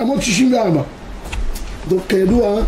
[0.00, 0.82] עמוד 64.
[1.88, 2.60] טוב, כידוע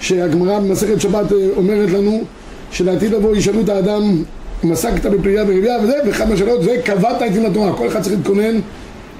[0.00, 2.22] שהגמרא במסכת שבת אה, אומרת לנו
[2.70, 4.22] שלעתיד לבוא ישאלו את האדם
[4.64, 7.72] אם עסקת בפליאה ורבייה וזה, ואחד מהשאלות זה קבעת את דין התורה.
[7.72, 8.60] כל אחד צריך להתכונן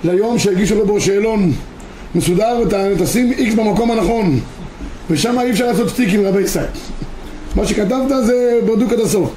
[0.04, 1.52] ליום שיגישו לו בו שאלון
[2.14, 2.60] מסודר
[2.96, 4.40] ותשים איקס במקום הנכון
[5.10, 6.66] ושם אי אפשר לעשות שטיקים רבי ישראל.
[7.56, 9.30] מה שכתבת זה בדוק עד הסוף.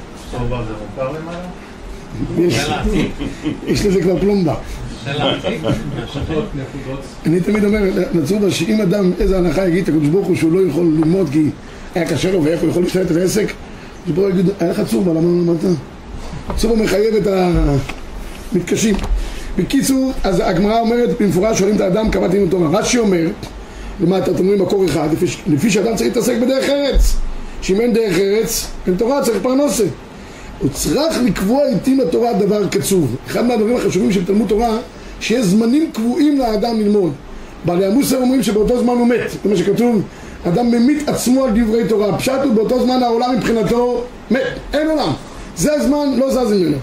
[3.68, 4.56] יש לזה כבר פלומבה.
[7.26, 7.80] אני תמיד אומר
[8.14, 11.50] לצובה שאם אדם איזה הנחה יגיד את הקדוש ברוך הוא שהוא לא יכול ללמוד כי
[11.96, 13.54] היה קשה לו ואיך הוא יכול להשתלט את העסק
[14.08, 15.78] אז בוא יגיד, היה לך צובה, למה לא למדת?
[16.56, 17.28] צובה מחייב את
[18.54, 18.96] המתקשים.
[19.58, 22.80] בקיצור, אז הגמרא אומרת במפורש שואלים את האדם קבעתי עם תורה.
[22.80, 23.28] רש"י אומר
[24.02, 25.10] למטה אתם אומרים מקור אחד?
[25.48, 27.18] לפי שאדם צריך להתעסק בדרך ארץ.
[27.62, 29.84] שאם אין דרך ארץ אין תורה צריך פרנסה
[30.62, 33.16] הוא צריך לקבוע עיתים לתורה דבר קצוב.
[33.28, 34.78] אחד מהדברים החשובים של תלמוד תורה
[35.20, 37.12] שיש זמנים קבועים לאדם ללמוד.
[37.66, 39.30] בעלי המוסר אומרים שבאותו זמן הוא מת.
[39.44, 40.02] זה מה שכתוב
[40.48, 42.18] אדם ממית עצמו על דברי תורה.
[42.18, 44.42] פשט הוא באותו זמן העולם מבחינתו מת.
[44.74, 45.14] אין עולם.
[45.58, 46.78] זה הזמן לא זז ממנו.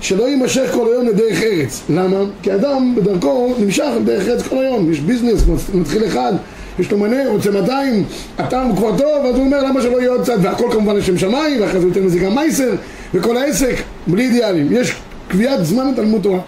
[0.00, 1.82] שלא יימשך כל היום לדרך ארץ.
[1.90, 2.16] למה?
[2.42, 4.92] כי אדם בדרכו נמשך לדרך ארץ כל היום.
[4.92, 5.42] יש ביזנס,
[5.74, 6.32] מתחיל אחד
[6.78, 8.04] יש לו מנה, רוצה 200,
[8.38, 11.62] הטעם כבר טוב, אז הוא אומר למה שלא יהיה עוד קצת, והכל כמובן לשם שמיים,
[11.62, 12.70] ואחרי זה יותר מזה גם מייסר,
[13.14, 13.74] וכל העסק,
[14.06, 14.68] בלי אידיאלים.
[14.70, 14.94] יש
[15.28, 16.40] קביעת זמן לתלמוד תורה.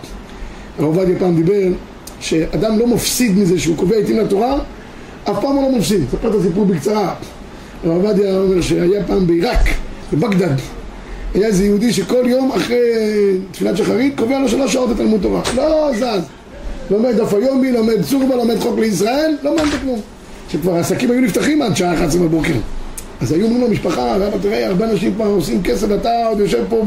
[0.78, 1.68] הרב עובדיה פעם דיבר
[2.20, 4.58] שאדם לא מפסיד מזה שהוא קובע עיתים לתורה,
[5.24, 6.04] אף פעם הוא לא מפסיד.
[6.08, 7.14] אספר את הסיפור בקצרה.
[7.84, 9.68] הרב עובדיה אומר שהיה פעם בעיראק,
[10.12, 10.54] בבגדד,
[11.34, 12.78] היה איזה יהודי שכל יום אחרי
[13.52, 15.42] תפילת שחרית קובע לו שלוש שעות לתלמוד תורה.
[15.56, 16.22] לא זז.
[16.90, 20.00] לומד דף היומי, לומד צורבה, לומד חוק לישראל, לא מעניין כלום.
[20.48, 22.52] שכבר העסקים היו נפתחים עד שעה 11 בבוקר.
[23.20, 26.64] אז היו אומרים לו משפחה, רבא תראה, הרבה אנשים כבר עושים כסף, אתה עוד יושב
[26.68, 26.84] פה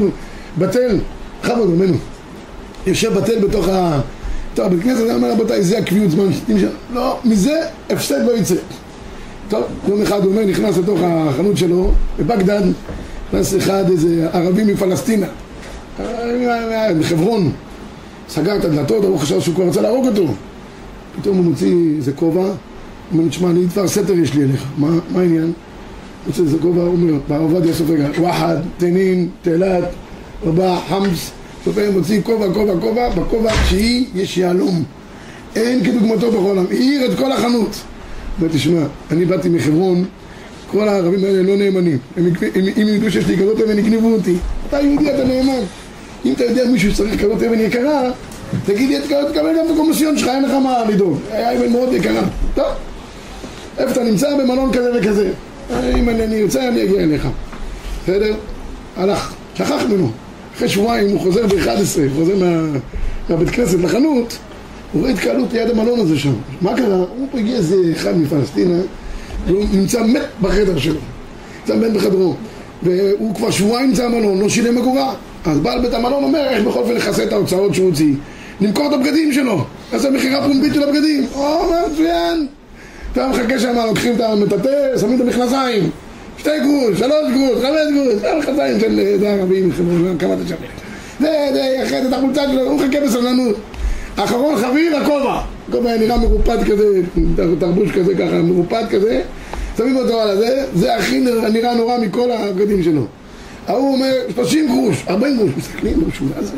[0.58, 1.00] בתל,
[1.42, 1.98] בכבוד ממנו.
[2.88, 4.02] יושב בתל בתוך ה...
[4.54, 6.26] טוב, בבית כנסת, אני אומר רבותיי, זה הקביעות זמן
[6.94, 8.56] לא, מזה הפסד לא יצא.
[9.50, 12.62] טוב, יום אחד הוא אומר, נכנס לתוך החנות שלו, בבגדד,
[13.28, 15.28] נכנס אחד, איזה ערבי מפלסטינה,
[17.00, 17.52] מחברון,
[18.30, 20.26] סגר את הדלתות, הוא חשב שהוא כבר רצה להרוג אותו.
[21.22, 22.52] פתאום הוא מוציא איזה כובע, הוא
[23.14, 25.54] אומר, תשמע, אני דבר סתר יש לי אליך, מה העניין?
[26.28, 29.84] איזה כובע, הוא אומר, בערב עובדיה סופר, וואחד, תנין, תלת,
[30.46, 31.32] רבה, חמס,
[31.66, 34.84] סופר, מוציא כובע, כובע, כובע, בכובע התשיעי יש יהלום.
[35.56, 37.76] אין כדוגמתו בכל העולם, העיר את כל החנות.
[38.40, 38.82] אומר, תשמע,
[39.12, 40.06] אני באתי מחברון,
[40.72, 41.98] כל הערבים האלה לא נאמנים.
[42.18, 44.36] הם, הם, אם ידעו שיש לי כזאת אבן, יגנבו אותי.
[44.70, 45.64] אתה יהודי, אתה נאמן.
[46.26, 48.12] אם אתה יודע מישהו שצריך כזאת אבן יקרה,
[48.66, 51.18] תגיד לי, תקבל גם את הקומוסיון שלך, אין לך מה לדאוג.
[51.32, 52.22] היה אבן מאוד יקרה.
[52.56, 52.66] טוב,
[53.78, 54.38] איפה אתה נמצא?
[54.38, 55.32] במלון כזה וכזה.
[55.98, 57.28] אם אני ארצה, אני אגיע אליך.
[58.04, 58.36] בסדר?
[58.98, 60.12] הלך, שכח ממנו.
[60.56, 62.80] אחרי שבועיים הוא חוזר ב-11, חוזר מה,
[63.30, 64.38] מהבית כנסת לחנות,
[64.94, 66.34] הוא רואה התקהלות ליד המלון הזה שם.
[66.62, 66.96] מה קרה?
[66.96, 68.78] הוא הגיע איזה אחד מפלסטינה,
[69.48, 71.00] והוא נמצא מת בחדר שלו.
[71.60, 72.36] נמצא מת בחדרו.
[72.84, 75.14] והוא כבר שבועיים נמצא במלון, לא שילם אגורה.
[75.46, 78.14] אז בעל בית המלון אומר איך בכל אופן לכסה את ההוצאות שהוא הוציא
[78.62, 82.48] למכור את הבגדים שלו אז מכירה פומבית של הבגדים או, מצוין
[83.14, 85.90] אתה מחכה שם, לוקחים את המטאטא, שמים את המכנסיים
[86.38, 89.72] שתי גרוש, שלוש גרוש, חמש גרוש זה המכנסיים של זה ערבים,
[90.20, 90.68] כמה אתה שווה
[91.20, 93.56] זה, זה, אחרי זה את החולצה שלו, הוא מחכה בסבלנות
[94.16, 97.02] אחרון חביב, הכובע הכובע נראה מרופד כזה,
[97.60, 99.22] תרבוש כזה ככה, מרופד כזה
[99.78, 101.20] שמים אותו על הזה, זה הכי
[101.54, 103.06] נראה נורא מכל הבגדים שלו
[103.68, 106.54] ההוא אומר, 30 גרוש, 40 גרוש, מסתכלים, משוגע זה.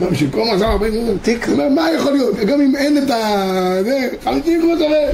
[0.00, 1.18] מה, בשביל כל מאזר 40 גרוש?
[1.22, 1.48] תיק.
[1.74, 2.36] מה יכול להיות?
[2.36, 3.46] גם אם אין את ה...
[3.82, 5.06] זה, 50 גרוש הרי,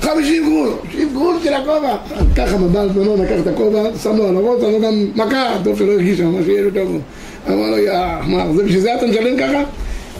[0.00, 1.96] 50 גרוש, 50 גרוש של הכובע.
[2.36, 5.78] ככה מבעל זמנו לקח את הכובע, שם לו על הראש, שם לו גם מכה, טוב
[5.78, 7.00] שלא הרגיש שם, שיהיה לו טוב.
[7.48, 7.92] אמר לו, יא,
[8.26, 9.62] מה, זה בשביל זה אתה משלם ככה?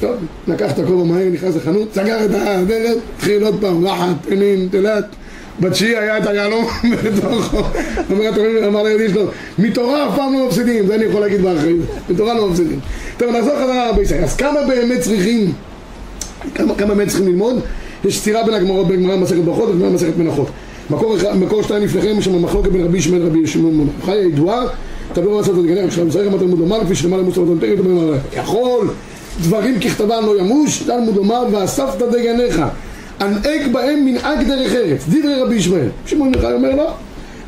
[0.00, 0.17] טוב,
[0.49, 5.05] לקח את הכובע מהר, נכנס לחנות, סגר את הדלת, התחיל עוד פעם, לחת, תנין, תלת.
[5.61, 6.67] בתשיעי היה את היהלום
[7.05, 7.59] בתוכו,
[8.67, 9.27] אמר לילדים שלו,
[9.59, 12.81] מתורה אף פעם לא מפסידים, זה אני יכול להגיד באחריות, מתורה לא מפסידים.
[13.17, 15.53] טוב, נחזור חזרה רבי ישראל, אז כמה באמת צריכים,
[16.55, 17.61] כמה באמת צריכים ללמוד?
[18.05, 20.49] יש סתירה בין הגמרות בין גמרא מסכת ברכות לגמרא מסכת מנחות.
[20.91, 24.62] מקור, מקור שתיים לפניכם יש שם מחלוקת בין רבי ישמעאל רבי שמעון חיה ידועה,
[25.12, 27.79] תביאו לעשות את גנר, שלום צריך מה תלמוד לומר, כפי שלמעלה מוסר ותון פרק,
[28.37, 28.89] יכול
[29.43, 32.62] דברים ככתבם לא ימוש, תלמוד לומר ואספת דגניך
[33.21, 35.89] הנהג בהם מנהג דרך ארץ, דברי רבי ישמעאל.
[36.06, 36.91] שמעון מיכאל אומר לא.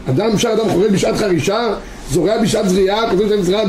[0.08, 1.75] אדם אפשר אדם חורג בשעת חרישה,
[2.11, 3.62] זורע בשעת זריעה, כותב שם זריעה,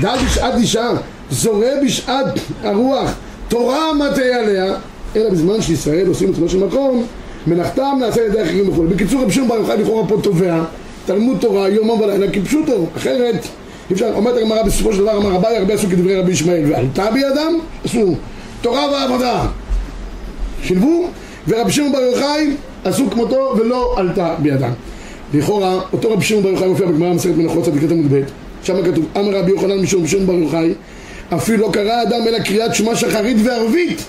[0.00, 0.90] דל בשעת אישה,
[1.30, 2.26] זורע בשעת
[2.62, 3.14] הרוח,
[3.48, 4.74] תורה מטה עליה,
[5.16, 7.06] אלא בזמן שישראל עושים את של מקום,
[7.46, 8.84] מלאכתם נעשה על ידי אחרים וכו'.
[8.84, 10.64] בקיצור רבי שמעון בר יוחאי לכאורה פה תובע,
[11.06, 13.46] תלמוד תורה יומם ולילה כפשוטו, אחרת
[13.92, 17.58] אפשר, אומרת הגמרא בסופו של דבר אמר רבי הרבה עשו כדברי רבי ישמעאל ועלתה בידם,
[17.84, 18.14] עשו.
[18.60, 19.46] תורה ועבודה.
[20.62, 21.08] שילבו
[21.48, 22.50] ורבי שמעון בר יוחאי
[22.84, 24.72] עשו כמותו ולא עלתה בידם.
[25.34, 28.20] לכאורה, אותו רבי שמעון בר יוחאי מופיע בגמרא מסכת מנחות צדיקת עמוד ב',
[28.62, 30.72] שם כתוב, אמר רבי יוחנן משום שמעון בר יוחאי,
[31.34, 34.04] אפילו לא קרא אדם אלא קריאת שמע שחרית וערבית,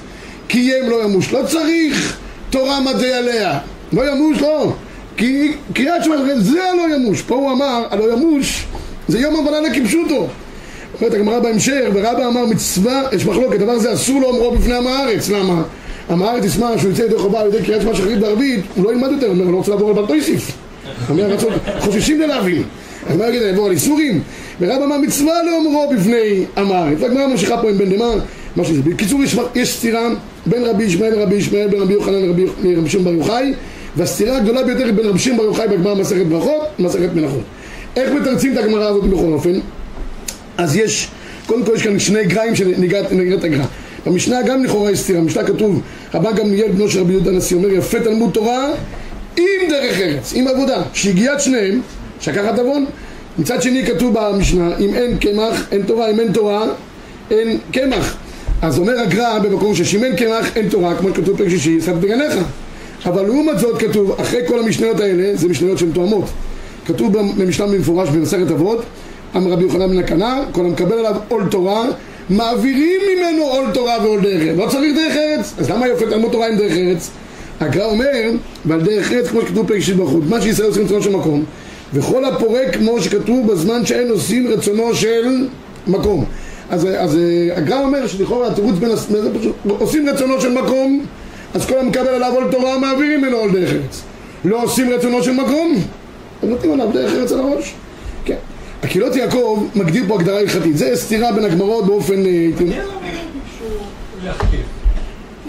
[0.48, 1.34] קיים לא ימוש.
[1.34, 2.18] לא צריך
[2.50, 3.60] תורה מדי עליה.
[3.94, 4.74] לא ימוש, לא.
[5.18, 7.22] כי קריאת שמע זה הלא ימוש.
[7.22, 8.66] פה הוא אמר, הלא ימוש
[9.08, 10.28] זה יום הבננה כפשוטו.
[11.02, 14.88] אומרת הגמרא בהמשך, ורבא אמר מצווה, יש מחלוקת, דבר זה אסור לו אומרו בפני עם
[14.88, 15.64] הארץ, למה?
[16.10, 18.92] עם הארץ ישמע שהוא יצא ידי חובה על ידי קריאת שמע שחרית בערבית, הוא לא
[18.92, 20.52] ילמד יותר, הוא אומר, לא רוצה לעבור על בלטויסיף.
[21.80, 22.64] חוששים ללהבין.
[23.10, 24.22] אז מה יגיד, אני אעבור על איסורים?
[24.60, 26.98] ורבא אמר מצווה לאומרו בפני עם הארץ.
[27.00, 28.20] והגמרא ממשיכה פה עם בן דמן,
[28.56, 28.82] מה שזה.
[28.82, 29.20] בקיצור,
[29.56, 30.08] יש סתירה
[30.48, 32.22] בין רבי ישמעאל לרבי ישמעאל, בין רבי יוחנן
[32.64, 33.54] לרבי שמעון בר יוחאי,
[33.96, 37.42] והסתירה הגדולה ביותר היא בין רבי שמעון בר יוחאי בגמרא מסכת ברכות ומסכת מנחות.
[37.96, 39.60] איך מתרצים את הגמרא הזאת בכל אופן?
[40.58, 41.08] אז יש,
[41.46, 43.66] קודם כל יש כאן שני גריים שנגרעת הגרא.
[44.06, 45.82] במשנה גם לכאורה יש סתירה, במשנה כתוב,
[46.14, 48.70] רבן גמליאל בנו של רבי יהודה הנשיא אומר יפה תלמוד תורה
[49.38, 51.82] עם דרך ארץ, עם עבודה, שהגיעת שניהם,
[52.22, 52.86] שקחת עוון.
[53.40, 56.66] מצד שני כתוב במשנה, אם אין קמח אין תורה, אם אין תורה
[57.32, 58.18] אין קמח.
[58.62, 59.74] אז אומר הגר"א במקום
[60.04, 62.34] אין קמח אין תורה, כמו שכתוב פרק שישי, שמת בגניך.
[63.06, 66.26] אבל לעומת זאת כתוב, אחרי כל המשניות האלה, זה משניות שהן תואמות.
[66.86, 68.84] כתוב במשנה במפורש במסכת אבות,
[69.36, 71.86] אמר רבי יוחנן בן הקנה, כל המקבל עליו עול תורה,
[72.30, 74.58] מעבירים ממנו עול תורה ועול דרך ארץ.
[74.58, 77.10] לא צריך דרך ארץ, אז למה יופי תלמוד תורה עם דרך ארץ?
[77.60, 78.32] הגר"א אומר,
[78.66, 81.44] ועל דרך ארץ כמו שכתוב פרק שישי בחוץ, מה שישראל עושים רצונו של מקום,
[81.94, 85.48] וכל הפורק כמו שכתוב בזמן שאין עושים רצונו של
[85.88, 86.26] מקום.
[86.70, 87.18] אז, אז
[87.56, 88.96] הגר"א אומר שלכאורה התירוץ בין,
[89.40, 91.06] פשוט, עושים רצונו של מקום,
[91.54, 94.04] אז כל המקבל עליו עול תורה מעבירים ממנו עול דרך ארץ.
[94.46, 95.76] לא עושים רצונו של מקום,
[96.44, 97.74] אז נותנים עליו דרך ארץ על הראש.
[98.26, 98.36] כן.
[98.84, 102.24] הקהילות יעקב מגדיר פה הגדרה הלכתית, זה סתירה בין הגמרות באופן...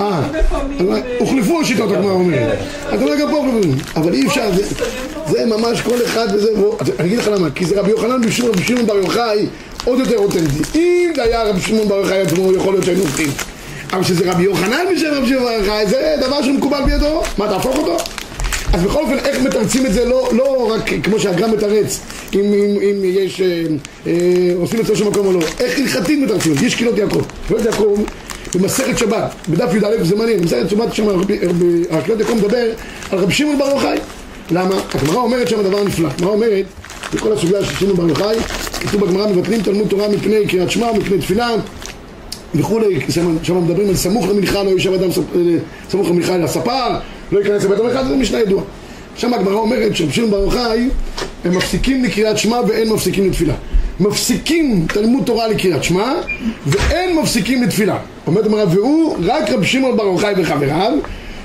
[0.00, 0.22] אה,
[1.18, 2.58] הוחלפו השיטות הגמרא אומרת.
[2.88, 3.44] אתה אומר גם פה
[3.96, 4.50] אבל אי אפשר,
[5.26, 6.50] זה ממש כל אחד וזה,
[6.98, 9.46] אני אגיד לך למה, כי זה רבי יוחנן בשביל רבי שמעון בר יוחאי
[9.88, 10.78] עוד יותר אותנטי.
[10.78, 13.30] אם זה היה רבי שמעון בר יוחאי עצמו, יכול להיות שהיינו הופכים.
[13.92, 17.76] אבל שזה רבי יוחנן בשביל רבי שמעון בר יוחאי, זה דבר שמקובל בידו, מה תהפוך
[17.76, 17.96] אותו?
[18.72, 22.00] אז בכל אופן, איך מתרצים את זה, לא, לא רק כמו שהגרם מתרץ,
[22.34, 23.62] אם, אם, אם יש, אה,
[24.06, 24.12] אה,
[24.56, 27.22] עושים את זה מקום או לא, איך הלכתית מתרצים יש קהילות יעקב.
[27.46, 28.02] קהילות יעקב,
[28.54, 31.08] במסכת שבת, בדף י"א זה מעניין, במסכת שבת שם
[31.90, 32.66] הקהילות יעקב מדבר
[33.10, 33.98] על רבי שמעון בר יוחאי.
[34.50, 34.74] למה?
[34.94, 36.08] הגמרא אומרת שם דבר נפלא.
[36.08, 36.64] הגמרא אומרת,
[37.14, 38.36] בכל הסוגיה של שמעון בר יוחאי,
[38.80, 41.50] כתוב בגמרא מבטלים תלמוד תורה מפני קריאת שמע, מפני תפילה
[42.54, 43.00] וכולי,
[43.42, 45.08] שם מדברים על סמוך למנחה, לא יושב אדם
[45.90, 46.98] סמוך למנחה אל הספר,
[47.32, 48.62] לא ייכנס לבית המרחץ, זה משנה ידוע.
[49.16, 50.88] שם הגמרא אומרת שרבי שמעון בר יוחאי
[51.44, 53.54] הם מפסיקים לקריאת שמע ואין מפסיקים לתפילה.
[54.00, 56.14] מפסיקים תלמוד תורה לקריאת שמע
[56.66, 57.98] ואין מפסיקים לתפילה.
[58.26, 60.92] אומרת הגמרא, והוא רק רבי שמעון בר יוחאי וחבריו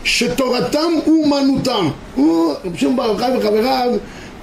[0.03, 1.87] שתורתם אומנותם.
[2.15, 3.89] הוא, רבי שמעון בר יוחאי וחבריו,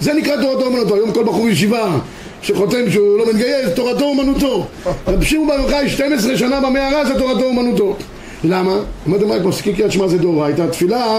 [0.01, 0.95] זה נקרא תורתו אומנותו.
[0.95, 1.99] היום כל בחור ישיבה
[2.43, 4.67] שחותם שהוא לא מתגייס, תורתו אומנותו.
[5.09, 7.97] רבי שמעון בר יוחאי 12 שנה במערה זה תורתו אומנותו.
[8.45, 8.77] למה?
[9.07, 11.19] אומרת הגמרא, מפסיקים קריאת שמע זה דאורייתא, תפילה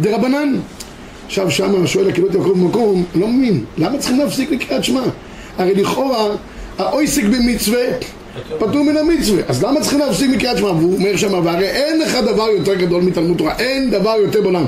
[0.00, 0.56] דרבנן.
[1.26, 5.02] עכשיו שמה שואל הקהילות יעקב במקום, לא מבין, למה צריכים להפסיק לקריאת שמע?
[5.58, 6.28] הרי לכאורה
[6.78, 7.82] האויסק במצווה
[8.58, 10.68] פטור מן המצווה, אז למה צריכים להפסיק מקריאת שמע?
[10.68, 14.64] והוא אומר שמה, והרי אין לך דבר יותר גדול מתלמוד תורה, אין דבר יותר בעולם.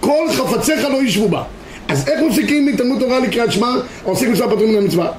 [0.00, 1.42] כל חפציך לא ישבו בה.
[1.88, 5.12] אז איך מפסיקים מתלמוד תורה לקריאת שמע, עושים מצווה פטור מן המצווה?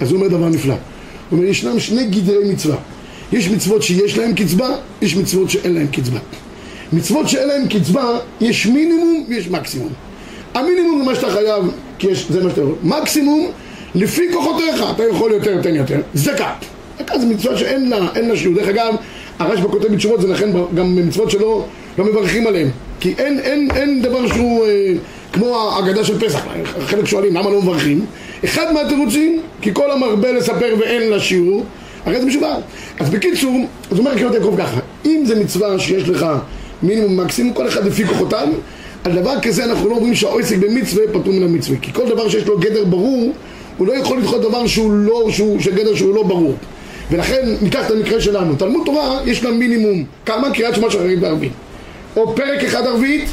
[0.00, 0.74] אז הוא אומר דבר נפלא.
[0.74, 2.76] הוא אומר, ישנם שני גדרי מצווה.
[3.32, 4.68] יש מצוות שיש להם קצבה,
[5.02, 6.18] יש מצוות שאין להם קצבה.
[6.92, 9.88] מצוות שאין להם קצבה, יש מינימום ויש מקסימום.
[10.54, 11.64] המינימום זה מה שאתה חייב,
[11.98, 12.74] כי יש, זה מה שאתה יכול.
[12.82, 13.50] מקסימום,
[13.94, 16.00] לפי כוחותיך, אתה יכול יותר, תן יותר.
[16.14, 16.52] זקה.
[16.98, 18.56] זקה זה מצווה שאין לה, אין לה שיעור.
[18.56, 18.94] דרך אגב,
[19.38, 21.66] הרשב"א כותב בתשובות, זה לכן גם מצוות שלא
[21.98, 22.68] לא מברכים עליהן.
[23.00, 24.92] כי אין, אין, אין דבר שהוא אה,
[25.32, 26.44] כמו ההגדה של פסח.
[26.86, 28.06] חלק שואלים, למה לא מברכים?
[28.44, 31.64] אחד מהתירוצים, כי כל המרבה לספר ואין לה שיעור,
[32.06, 32.54] הרי זה משוגע.
[33.00, 33.56] אז בקיצור,
[33.90, 36.26] אז אומר קריאות יעקב ככה, אם זה מצווה שיש לך
[36.82, 38.48] מינימום מקסימום, כל אחד לפי כוחותיו,
[39.04, 41.78] על דבר כזה אנחנו לא אומרים שהעוסק במצווה פטור מן המצווה.
[41.82, 43.32] כי כל דבר שיש לו גדר ברור,
[43.78, 46.54] הוא לא יכול לדחות דבר שהוא לא, שהוא, שגדר שהוא לא ברור.
[47.10, 48.56] ולכן ניקח את המקרה שלנו.
[48.56, 50.54] תלמוד תורה יש לה מינימום, כמה?
[50.54, 51.52] קריאת שמע שחרית וערבית.
[52.16, 53.24] או פרק אחד ערבית,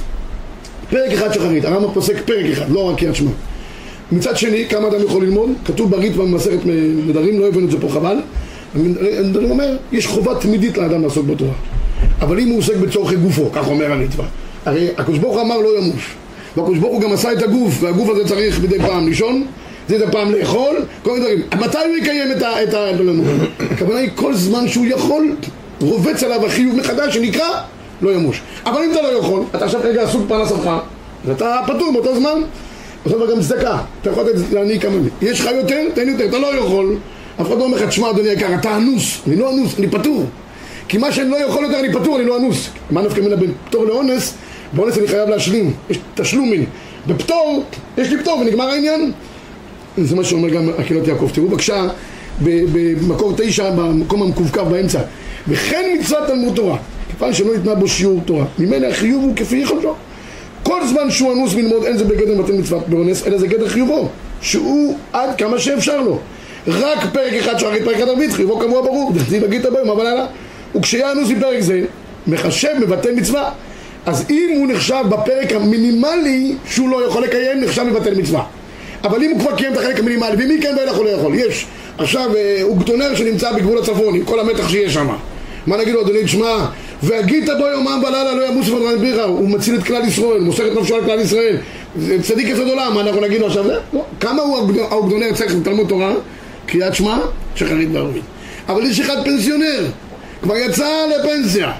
[0.89, 1.65] פרק אחד שחרית.
[1.65, 3.31] הרמב"ם פוסק פרק אחד, לא רק קריאת שמע.
[4.11, 5.49] מצד שני, כמה אדם יכול ללמוד?
[5.65, 6.59] כתוב בריטב"א במסכת
[7.07, 8.17] נדרים, לא הבאנו את זה פה חבל.
[8.75, 11.53] אני אומר, יש חובה תמידית לאדם לעסוק בתורה.
[12.21, 14.23] אבל אם הוא עוסק בצורכי גופו, כך אומר הריטב"א.
[14.65, 16.15] הרי הקדוש ברוך הוא אמר לא ימוש.
[16.57, 19.45] והקדוש ברוך הוא גם עשה את הגוף, והגוף הזה צריך מדי פעם לישון,
[19.89, 21.41] מדי פעם לאכול, כל מיני דברים.
[21.59, 22.41] מתי הוא יקיים את
[22.73, 22.89] ה...
[23.71, 25.35] הכוונה היא כל זמן שהוא יכול,
[25.81, 27.47] רובץ עליו החיוב מחדש שנקרא
[28.01, 28.41] לא ימוש.
[28.65, 30.69] אבל אם אתה לא יכול, אתה עכשיו כרגע עסוק פרנסתך,
[31.25, 32.41] אז אתה פטור באותו זמן.
[33.05, 34.95] אותו דבר גם צדקה, אתה יכול לתת לעני כמה...
[35.21, 36.97] יש לך יותר, תן יותר, אתה לא יכול.
[37.41, 40.25] אף אחד לא אומר לך, תשמע אדוני היקר, אתה אנוס, אני לא אנוס, אני פטור.
[40.87, 42.69] כי מה שאני לא יכול יותר, אני פטור, אני לא אנוס.
[42.91, 44.33] מה נפקא מינה בין פטור לאונס?
[44.73, 46.65] באונס אני חייב להשלים, יש תשלומים.
[47.07, 47.63] בפטור,
[47.97, 49.11] יש לי פטור ונגמר העניין.
[49.97, 51.29] זה מה שאומר גם הקהילות יעקב.
[51.33, 51.87] תראו בבקשה
[52.43, 54.99] במקור תשע, במקום המקווקו באמצע.
[55.47, 56.77] וכן מצוות תלמוד תורה,
[57.17, 58.45] כיוון שלא ניתנה בו שיעור תורה.
[58.59, 59.95] ממילא החיוב הוא כפי יכולתו.
[60.63, 64.09] כל זמן שהוא אנוס מלמוד אין זה בגדר מתן מצוות באונס, אלא זה גדר חיובו,
[64.41, 66.19] שהוא עד כמה שאפשר לו.
[66.67, 70.25] רק פרק אחד שוארית פרק אחד ערבית, חיובו קבוע ברור, דכתיב בגית בו יום הבלילה.
[70.75, 71.81] וכשיהיה אנוס מפרק זה,
[72.27, 73.51] מחשב מבטל מצווה.
[74.05, 78.43] אז אם הוא נחשב בפרק המינימלי שהוא לא יכול לקיים, נחשב מבטל מצווה.
[79.03, 81.65] אבל אם הוא כבר קיים את החלק המינימלי, ומי כן ואילך הוא לא יכול, יש
[81.97, 85.07] עכשיו אה, אוגדונר שנמצא בגבול הצפון עם כל המתח שיש שם
[85.67, 86.65] מה נגיד לו אדוני תשמע
[87.03, 90.77] והגית בו יומם בלילה לא ימוס ודרן בירה הוא מציל את כלל ישראל, מוסר את
[90.77, 91.57] נפשו על כלל ישראל
[92.21, 93.67] צדיק יסוד עולם, מה אנחנו נגיד לו עכשיו?
[93.93, 94.03] לא.
[94.19, 96.13] כמה הוא האוגדונר צריך לתלמוד תורה?
[96.65, 97.17] קריאת שמע,
[97.55, 98.23] שחרית וערבית
[98.69, 99.85] אבל יש אחד פנסיונר
[100.41, 101.71] כבר יצא לפנסיה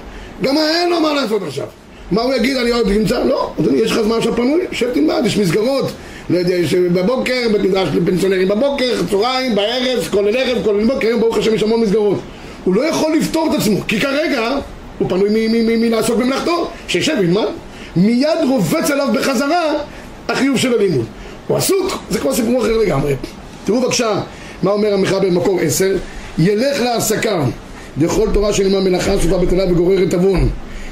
[0.42, 1.66] גם אין לו מה לעשות עכשיו
[2.10, 3.24] מה הוא יגיד, אני עוד נמצא?
[3.24, 4.60] לא, אדוני, יש לך זמן עכשיו פנוי?
[4.72, 5.92] שב תלמד, יש מסגרות
[6.30, 11.38] לא יודע, יש בבוקר, בית מדרש לפנסיונרים בבוקר, צהריים, בערב, כולל ערב, כולל בוקר, ברוך
[11.38, 12.18] השם יש המון מסגרות
[12.64, 14.50] הוא לא יכול לפתור את עצמו, כי כרגע
[14.98, 17.46] הוא פנוי מלעסוק במלאכתו, שישב ילמד.
[17.96, 19.74] מיד רובץ עליו בחזרה
[20.28, 21.04] החיוב של הלימוד.
[21.46, 23.14] הוא עסוק, זה כבר סיפור אחר לגמרי.
[23.64, 24.20] תראו בבקשה
[24.62, 25.96] מה אומר המחאה במקור עשר.
[26.38, 27.44] ילך להעסקה.
[27.98, 30.48] דכל תורה שנאמר מלאכה סופה בטלה וגוררת עוון.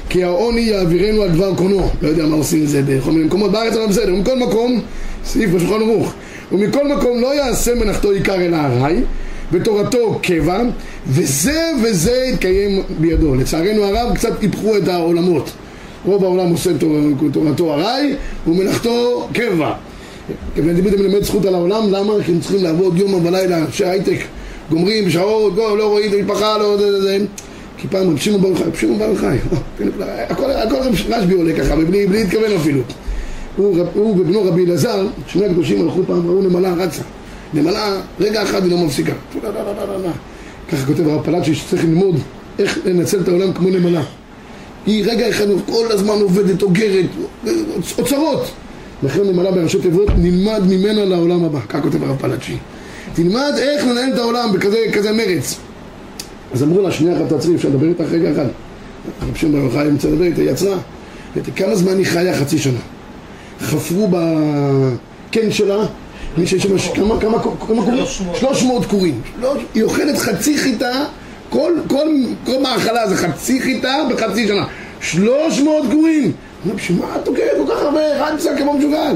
[0.09, 1.89] כי העוני יעבירנו על דבר קונו.
[2.01, 4.81] לא יודע מה עושים את זה בכל מיני מקומות בארץ אבל בסדר, מכל מקום
[5.25, 6.13] סעיף בשולחן ערוך.
[6.51, 9.01] ומכל מקום לא יעשה מנחתו עיקר אלא ארעי
[9.51, 10.61] ותורתו קבע
[11.07, 15.49] וזה וזה יתקיים בידו לצערנו הרב קצת טיפחו את העולמות
[16.05, 16.71] רוב העולם עושה
[17.31, 18.15] תורתו ארעי
[18.47, 19.73] ומלאכתו קבע
[20.55, 22.13] דיברתם ללמד זכות על העולם, למה?
[22.25, 24.17] כי הם צריכים לעבוד יום ולילה, אנשי הייטק
[24.69, 27.17] גומרים בשעות, לא, לא רואים את המשפחה, לא זה זה
[27.77, 29.37] כי פעם רב שמעון בר יוחאי, רב שמעון בר יוחאי,
[30.27, 30.75] הכל
[31.09, 32.81] רשב"י עולה ככה, בלי להתכוון אפילו.
[33.55, 37.01] הוא ובנו רבי אלעזר, שני הקדושים הלכו פעם, ראו נמלה רצה.
[37.53, 39.13] נמלה, רגע אחד היא לא מפסיקה.
[40.71, 42.19] ככה כותב הרב פלאצ'י שצריך ללמוד
[42.59, 44.03] איך לנצל את העולם כמו נמלה.
[44.85, 47.05] היא רגע אחד כל הזמן עובדת, אוגרת,
[47.97, 48.51] אוצרות.
[49.03, 52.55] לכן נמלה בראשי תיבות, נלמד ממנה לעולם הבא, כך כותב הרב פלאצ'י.
[53.13, 55.59] תלמד איך לנהל את העולם בכזה מרץ.
[56.53, 58.45] אז אמרו לה, שנייה אחת תעצרי, אפשר לדבר איתך רגע אחד.
[59.21, 60.77] רב שמעון בר יוחאי רוצה לדבר איתה, היא עצרה.
[61.55, 62.39] כמה זמן היא חיה?
[62.39, 62.79] חצי שנה.
[63.61, 65.85] חפרו בקן שלה,
[66.45, 68.05] שיש שם, כמה, כמה, כמה קורים?
[68.39, 69.21] 300 קורים.
[69.73, 71.05] היא אוכלת חצי חיטה,
[71.49, 72.07] כל, כל,
[72.45, 74.65] כל מאכלה זה חצי חיטה בחצי שנה.
[75.01, 76.31] 300 קורים!
[76.75, 78.35] בשביל מה את אוכלת כל כך הרבה?
[78.35, 79.11] בסדר כמו משוגע.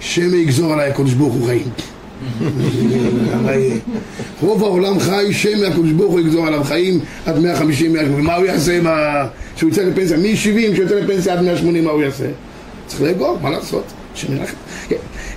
[0.00, 1.68] שמא יגזור עליי הקדוש ברוך הוא חיים.
[4.42, 8.46] רוב העולם חי, שם מהקדוש ברוך הוא יגזור עליו חיים עד 150, 180, מה הוא
[8.46, 8.80] יעשה
[9.56, 10.16] כשהוא יצא לפנסיה?
[10.16, 12.24] מ-70 כשהוא יוצא לפנסיה עד 180 מה הוא יעשה?
[12.86, 13.84] צריך לאגור, מה לעשות?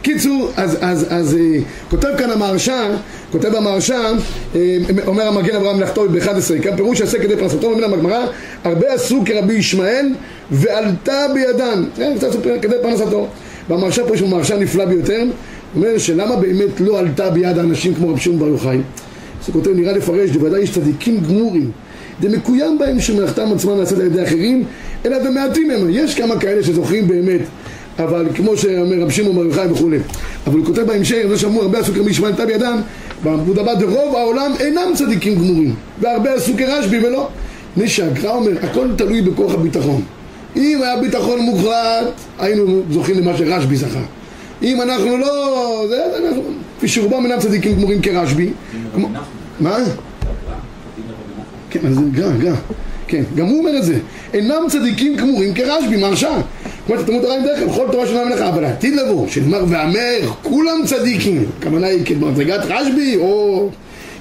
[0.04, 0.14] כן.
[0.14, 2.90] קיצור, אז, אז, אז אה, כותב כאן המהרש"א,
[3.32, 4.14] כותב המהרש"א,
[4.56, 4.78] אה,
[5.08, 8.26] אומר המגן אברהם מלאכתו ב-11, כאן פירוש שעשה כדי פרנסתו, אומר הגמרא,
[8.64, 10.14] הרבה עשו כרבי ישמעאל
[10.52, 12.30] ועלתה בידן, כן, קצת
[12.62, 13.28] כדי פרנסתו.
[13.70, 15.24] במהרש"א פה יש מהרש"א נפלא ביותר,
[15.76, 18.78] אומר שלמה באמת לא עלתה ביד האנשים כמו רבי שמעון בר יוחאי?
[19.42, 21.72] אז הוא כותב, נראה לפרש, בוודאי יש צדיקים גמורים,
[22.22, 24.64] דמקוים בהם שמלאכתם עצמם נעשית על ידי אחרים,
[25.06, 25.88] אלא במעטים הם.
[25.90, 27.42] יש כמה כאלה שזוכרים באמת,
[28.00, 29.98] אבל כמו שאומר רבי שמעון בר יוחאי וכולי.
[30.48, 32.82] אבל הוא כותב בהמשך, זה שאמרו הרבה עשו כרבי ישמעאל עלתה בידם,
[33.24, 37.28] בעמוד הבא, דרוב העולם אינם צדיקים גמורים, והרבה עשו כרשב"י ולא.
[37.72, 40.02] מפני שהגר"א אומר, הכל תלוי בכוח הביטחון.
[40.56, 42.08] אם היה ביטחון מוחלט,
[42.40, 44.02] היינו זוכים למה שרשב"י זכה.
[44.64, 45.86] אם אנחנו לא...
[45.90, 46.42] זה, אנחנו...
[46.78, 48.50] כפי שרובם אינם צדיקים גמורים כרשב"י.
[49.60, 49.78] מה?
[51.70, 52.56] כן, אז זה גרע, גרע.
[53.08, 54.00] כן, גם הוא אומר את זה.
[54.34, 56.32] אינם צדיקים גמורים כרשב"י, מהרשע.
[56.92, 61.46] כמו שתלמוד הרעים דרך כל תורה של המלאכה, אבל העתיד לבוא, שנאמר ואמר, כולם צדיקים.
[61.60, 63.70] הכוונה היא כמדרגת רשב"י, או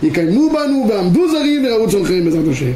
[0.02, 2.72] יקיימו בנו ועמדו זרים וראו צונכם בעזרת השם.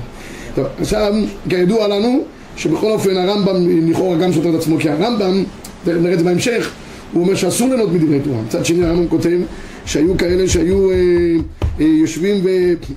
[0.54, 1.14] טוב, עכשיו,
[1.48, 2.24] כידוע לנו,
[2.56, 5.44] שבכל אופן הרמב"ם לכאורה גם סותר את עצמו, כי הרמב"ם,
[5.86, 6.70] נראה את זה בהמשך,
[7.12, 8.38] הוא אומר שאסור ליהנות מדברי תורה.
[8.46, 9.38] מצד שני הרמב"ם כותב
[9.86, 10.96] שהיו כאלה שהיו אה,
[11.80, 12.44] אה, יושבים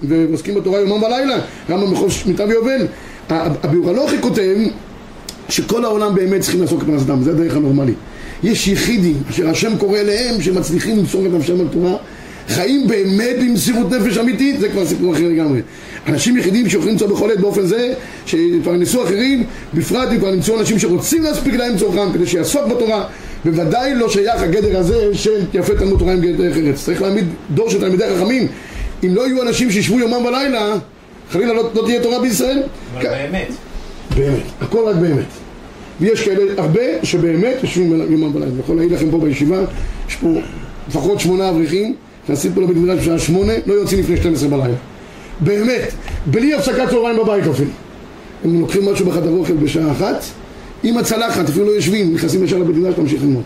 [0.04, 1.38] ועוסקים בתורה יומם ולילה,
[1.70, 2.88] רמב"ם בחוב שמיטה ויובל.
[3.30, 4.56] הביאור הלוכי כותב
[5.50, 7.98] שכל העולם באמת צריכים לעסוק בפרנסתם, זה הדרך הנורמלית.
[8.44, 11.96] יש יחידים אשר השם קורא אליהם שמצליחים למסור את נפשם על תורה
[12.48, 15.62] חיים באמת במסירות נפש אמיתית, זה כבר סיפור אחר לגמרי.
[16.08, 17.94] אנשים יחידים שיכולים למצוא בכל עת באופן זה,
[18.26, 23.06] שיפרנסו אחרים, בפרט אם כבר נמצאו אנשים שרוצים להספיק להם צורכם כדי שיעסוק בתורה,
[23.46, 26.84] בוודאי לא שייך הגדר הזה של יפה תלמוד תורה עם דרך ארץ.
[26.84, 28.48] צריך להעמיד דור של תלמידי חכמים.
[29.04, 30.76] אם לא יהיו אנשים שישבו יומם ולילה,
[31.32, 32.64] חלילה לא, לא תהיה תורה בישראל.
[32.94, 33.67] אבל באמת.
[34.18, 35.26] באמת, הכל רק באמת.
[36.02, 38.52] ויש כאלה הרבה שבאמת יושבים יומם ולילה.
[38.52, 39.60] אני יכול להגיד לכם פה בישיבה,
[40.10, 40.28] יש פה
[40.88, 44.76] לפחות שמונה אברכים, נכנסים פה לבית מדרש בשעה שמונה, לא יוצאים לפני 12 בלילה.
[45.40, 45.94] באמת,
[46.26, 47.70] בלי הפסקת צהריים בבית אפילו.
[48.44, 50.24] הם לוקחים משהו בחדר אוכל בשעה אחת,
[50.84, 53.44] עם הצלחת, אפילו לא יושבים, נכנסים ישר לבית מדרש, תמשיך ללמוד.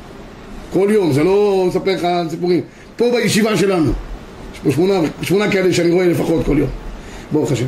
[0.74, 2.62] כל יום, זה לא מספר לך סיפורים.
[2.98, 3.92] פה בישיבה שלנו,
[4.54, 6.70] יש פה שמונה, שמונה כאלה שאני רואה לפחות כל יום,
[7.32, 7.66] ברוך השם.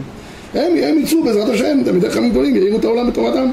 [0.53, 3.51] הם, הם יצאו בעזרת השם, תלמידי חכמים גדולים, ירימו את העולם בתורתם.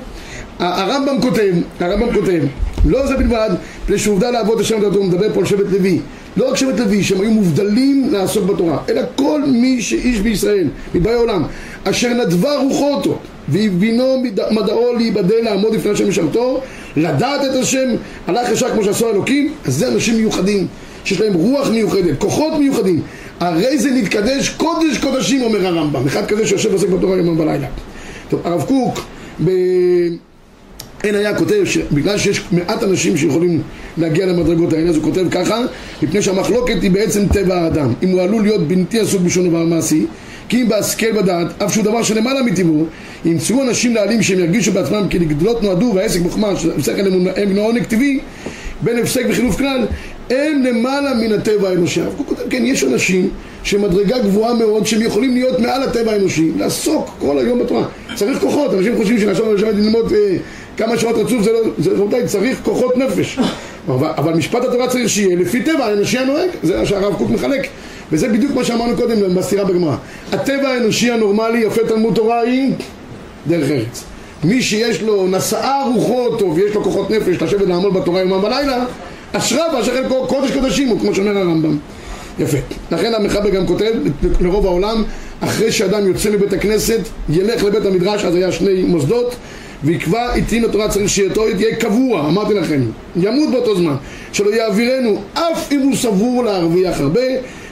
[0.59, 2.43] הרמב"ם כותב, הרמב"ם כותב,
[2.85, 3.51] לא זה בלבד,
[3.85, 6.01] מפני שעובדה לעבוד השם דתו, הוא מדבר פה על שבט לוי.
[6.37, 11.13] לא רק שבט לוי, שהם היו מובדלים לעסוק בתורה, אלא כל מי שאיש בישראל, מבאי
[11.13, 11.43] העולם,
[11.85, 16.61] אשר נדבה רוחו אותו, והבינו מדעו להיבדל לעמוד לפני השם משרתו,
[16.97, 17.89] לדעת את השם,
[18.27, 20.67] הלך ישר כמו שעשו האלוקים, אז זה אנשים מיוחדים,
[21.05, 23.03] שיש להם רוח מיוחדת, כוחות מיוחדים.
[23.41, 27.67] הרי זה נתקדש קודש קודשים, אומר הרמב"ם, אחד כזה שיושב ועוסק בתורה יום ובלילה.
[28.29, 29.01] טוב, הרב קוק,
[29.45, 29.51] ב...
[31.05, 33.63] אין היה כותב שבגלל שיש מעט אנשים שיכולים
[33.99, 35.59] להגיע למדרגות האלה אז הוא כותב ככה
[36.03, 40.07] מפני שהמחלוקת היא בעצם טבע האדם אם הוא עלול להיות בלתי עסוק בשום דבר מעשי
[40.49, 42.87] כי אם בהשכל בדעת אף שהוא דבר שלמעלה מטבעו
[43.25, 47.01] ימצאו אנשים להעלים שהם ירגישו בעצמם כי לגדלות נועדו והעסק בחוכמה שכל
[47.37, 48.21] הם עונג טבעי
[48.83, 49.87] בין הפסק וחילוף כלל
[50.31, 52.01] הם למעלה מן הטבע האנושי.
[52.01, 53.31] הוא כותב, כן, יש אנשים
[53.63, 57.85] שמדרגה גבוהה מאוד שהם יכולים להיות מעל הטבע האנושי, לעסוק כל היום בתורה.
[58.15, 60.37] צריך כוחות, אנשים חושבים שלעשות ללמוד אה,
[60.77, 63.39] כמה שעות רצוף זה לא, זה רבותיי, צריך כוחות נפש.
[63.89, 67.67] אבל, אבל משפט התורה צריך שיהיה לפי טבע האנושי הנוהג, זה מה שהרב קוק מחלק.
[68.13, 69.97] וזה בדיוק מה שאמרנו קודם בסתירה בגמרא.
[70.33, 72.73] הטבע האנושי הנורמלי, יפה תלמוד תורה היא
[73.47, 74.05] דרך ארץ.
[74.45, 78.85] מי שיש לו נשאה רוחו טוב ויש לו כוחות נפש לשבת לעמוד בתורה יומם בלילה,
[79.33, 81.79] אשריו ואשר אין קודש קודשים, הוא כמו שאומר הרמב"ם.
[82.39, 82.59] יפה.
[82.91, 83.93] לכן המחבר גם כותב
[84.41, 85.03] לרוב העולם,
[85.41, 89.35] אחרי שאדם יוצא מבית הכנסת, ילך לבית המדרש, אז היה שני מוסדות,
[89.85, 92.81] ויקבע עתים התורה צריך שיהיה יהיה קבוע, אמרתי לכם,
[93.17, 93.95] ימות באותו זמן,
[94.33, 97.21] שלא יעבירנו אף אם הוא סבור להרוויח הרבה,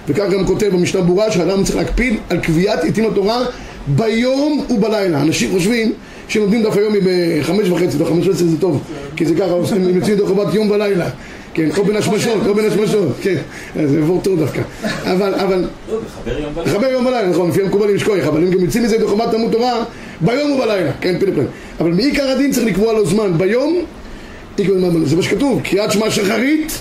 [0.09, 3.45] וכך גם כותב במשנה ברורה שאדם צריך להקפיד על קביעת עתים התורה
[3.87, 5.23] ביום ובלילה.
[5.23, 5.93] אנשים חושבים
[6.37, 8.83] לומדים דף היומי בחמש וחצי, בחמש וחצי זה טוב,
[9.17, 11.09] כי זה ככה, הם יוצאים דרך חובת יום ולילה.
[11.59, 13.37] כן, או בין השמשות, או בין השמשות, כן,
[13.85, 14.63] זה עבור טוב דווקא.
[15.03, 15.65] אבל, אבל...
[16.67, 19.53] לחבר יום ולילה, נכון, לפי המקובלים יש כוח, אבל אם גם יוצאים מזה בחומת תלמוד
[19.53, 19.85] תורה,
[20.21, 21.47] ביום ובלילה, כן, פילי פילי.
[21.81, 23.85] אבל מעיקר הדין צריך לקבוע לו זמן, ביום,
[25.05, 26.79] זה מה שכתוב, קריאת שמע שחרית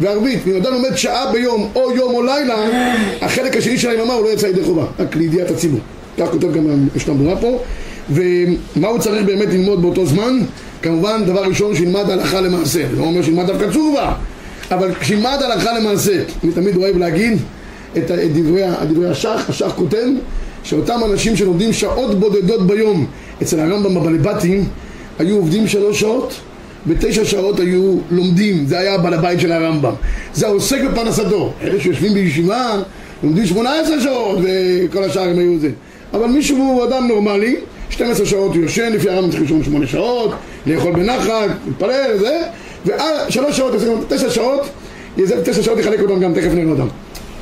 [0.00, 0.38] וערבית.
[0.46, 2.56] אם אדם לומד שעה ביום, או יום או לילה,
[3.20, 5.80] החלק השני של היממה הוא לא יצא ידי חובה, רק לידיעת הציבור.
[6.18, 7.58] כך כותב גם ברורה פה.
[8.10, 10.38] ומה הוא צריך באמת ללמוד באותו זמן?
[10.82, 12.82] כמובן, דבר ראשון, שילמד הלכה למעשה.
[12.96, 14.12] לא אומר שילמד דווקא צורבה,
[14.70, 16.22] אבל שילמד הלכה למעשה.
[16.44, 17.38] אני תמיד אוהב להגיד
[17.96, 20.06] את דברי, דברי השח, השח כותב
[20.64, 23.06] שאותם אנשים שלומדים שעות בודדות ביום
[23.42, 24.64] אצל הרמב"ם בבלבטים
[25.18, 26.34] היו עובדים שלוש שעות
[26.86, 29.92] ותשע שעות היו לומדים, זה היה בעל הבית של הרמב"ם.
[30.34, 31.52] זה העוסק בפרנסתו.
[31.62, 32.76] אלה שיושבים בישיבה
[33.22, 35.70] לומדים שמונה עשרה שעות וכל השאר הם היו זה.
[36.12, 37.56] אבל מישהו הוא אדם נורמלי
[37.90, 40.30] 12 שעות הוא יושן, לפי הרמב"ם צריך לישון 8 שעות,
[40.66, 42.40] לאכול בנחת, להתפלל, זה,
[42.86, 43.74] ושלוש שעות,
[44.08, 44.68] תשע שעות,
[45.44, 46.86] תשע שעות יחלק אותם גם, תכף נראה אותם.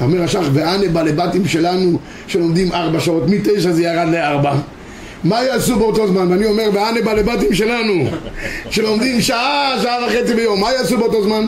[0.00, 4.54] אומר השח, ואנה בלבטים שלנו שלומדים ארבע שעות, מתשע זה ירד לארבע.
[5.24, 6.32] מה יעשו באותו זמן?
[6.32, 8.04] ואני אומר, ואנה בלבטים שלנו
[8.70, 11.46] שלומדים שעה, שעה וחצי ביום, מה יעשו באותו זמן?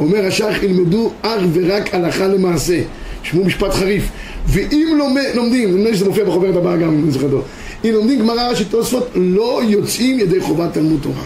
[0.00, 2.80] אומר השח, ילמדו אך ורק הלכה למעשה.
[3.22, 4.08] שמעו משפט חריף.
[4.46, 4.98] ואם
[5.34, 7.42] לומדים, נדמה לי שזה מופיע בחוברת הבאה גם, אני זוכר טוב.
[7.84, 11.24] אם לומדים גמרא ראשית תוספות, לא יוצאים ידי חובת תלמוד תורה.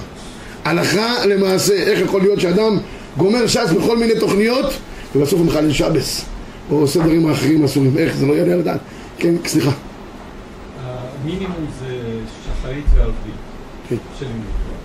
[0.64, 2.78] הלכה למעשה, איך יכול להיות שאדם
[3.16, 4.66] גומר ש"ס בכל מיני תוכניות,
[5.14, 6.24] ובסוף הוא מחלל שבס,
[6.70, 8.80] או עושה דברים אחרים אסורים, איך זה לא יעלה על הדעת.
[9.18, 9.70] כן, סליחה.
[10.84, 11.94] המינימום זה
[12.44, 13.14] שחרית וערבית
[13.88, 13.96] כן.
[14.18, 14.76] של לימוד תורה.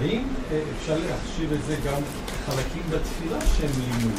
[0.00, 2.00] האם אה, אפשר להחשיב את זה גם
[2.46, 4.12] חלקים בתפילה שהם לימוד?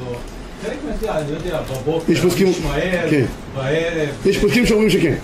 [0.00, 0.16] לא.
[0.62, 2.20] חלק מהתפילה, אני לא יודע, בבוקר, יש
[2.64, 3.24] מהר, כן.
[3.54, 4.08] בערב.
[4.26, 5.14] יש פוסקים שאומרים שכן.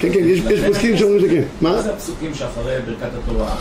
[0.00, 1.42] כן, כן, יש פוסקים שאומרים שכן.
[1.60, 3.54] מה זה הפסוקים שאחרי ברכת התורה?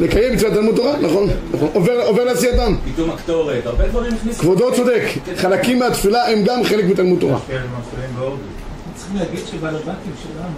[0.00, 1.68] לקיים מצוות תלמוד תורה, נכון, נכון.
[1.74, 2.74] עובר לעשייתם.
[2.94, 4.40] פתאום הקטורת, הרבה דברים הכניסו.
[4.40, 5.02] כבודו צודק,
[5.36, 7.38] חלקים מהתפילה הם גם חלק מתלמוד תורה.
[8.96, 10.54] צריכים להגיד שבעל הבתים שלנו,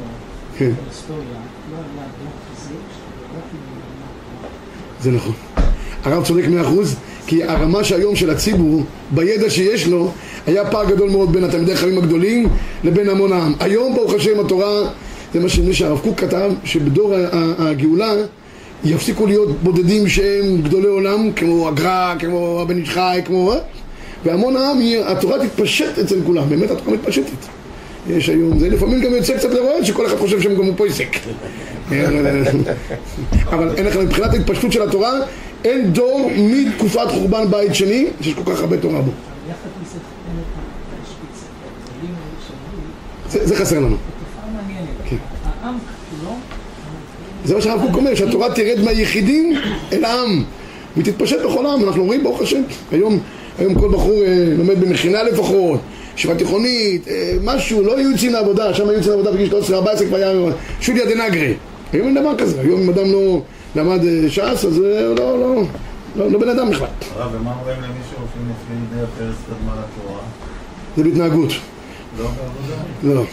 [0.58, 0.70] כן.
[0.84, 1.22] בהיסטוריה,
[1.70, 2.76] לא היה דוח פיזיק,
[5.00, 5.34] זה נכון.
[6.04, 10.10] הרב צודק מאה אחוז, כי הרמה שהיום של הציבור, בידע שיש לו,
[10.46, 12.48] היה פער גדול מאוד בין התלמידי החיים הגדולים
[12.84, 13.52] לבין המון העם.
[13.60, 14.82] היום, ברוך השם, התורה,
[15.34, 17.14] זה מה שנראה שהרב קוק כתב, שבדור
[17.58, 18.14] הגאולה
[18.84, 23.52] יפסיקו להיות בודדים שהם גדולי עולם, כמו הגר"א, כמו הבן איש חי, כמו...
[24.24, 27.46] והמון העם, התורה תתפשט אצל כולם, באמת התורה מתפשטת.
[28.10, 31.08] יש היום, זה לפעמים גם יוצא קצת לרועד, שכל אחד חושב שהם גם הוא פויסק.
[33.52, 35.12] אבל אין לך, מבחינת ההתפשטות של התורה,
[35.64, 39.10] אין דור מתקופת חורבן בית שני, שיש כל כך הרבה תורה בו.
[43.28, 43.96] זה חסר לנו.
[45.04, 45.16] כן.
[47.44, 49.56] זה מה שהרב קוק אומר, שהתורה תרד מהיחידים
[49.92, 50.44] אל העם
[50.96, 53.18] והיא תתפשט בכל העם, אנחנו רואים ברוך השם היום,
[53.58, 55.80] היום כל בחור אה, לומד במכינה לפחות,
[56.16, 60.16] ישיבה תיכונית, אה, משהו, לא היו יוצאים לעבודה, שם היו יוצאים לעבודה בגיל 13-14 כבר
[60.16, 60.32] היה
[60.80, 61.54] שוליה דנגרי
[61.92, 63.42] היום אין דבר כזה, היום אם אדם לא
[63.76, 65.62] למד אה, ש"ס אז אה, הוא לא, לא,
[66.16, 70.20] לא, לא בן אדם בכלל, הרב, ומה אומרים למישהו שהולכים לפי דרך ארץ קדמה לתורה?
[70.96, 71.50] זה בהתנהגות,
[72.18, 73.14] לא בעבודה?
[73.14, 73.24] לא,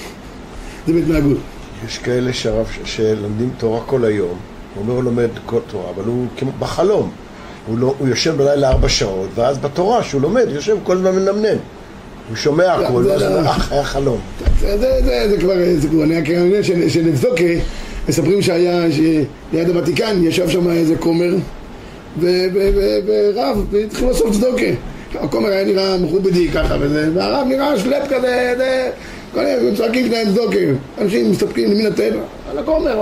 [0.88, 1.38] זה בהתנהגות
[1.86, 4.38] יש כאלה שהרב, שלומדים תורה כל היום,
[4.76, 7.12] הוא אומר הוא לומד כל תורה, אבל הוא כמו בחלום.
[7.68, 11.58] הוא, לא, הוא יושב בלילה ארבע שעות, ואז בתורה שהוא לומד, יושב כל הזמן מנמנם.
[12.30, 14.20] הוא שומע הכל, זה ואז הוא לא- אומר, אך, היה חלום.
[14.60, 17.44] זה, זה, זה, זה כבר סיפור, אני רק מעניין צדוקה,
[18.10, 21.36] מספרים שהיה, שליד הוותיקן ישב שם איזה כומר
[22.20, 24.66] ורב, והתחיל לעשות צדוקה.
[25.16, 28.90] הכומר היה נראה מכובדי ככה וזה, והרב נראה שלפ כזה, זה,
[29.34, 30.58] כל מיני צועקים שלהם צדוקה.
[31.02, 32.20] אנשים מסתפקים למין הטבע,
[32.52, 33.02] על הכומר,